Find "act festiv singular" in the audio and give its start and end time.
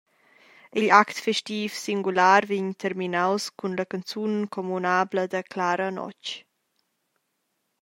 0.99-2.41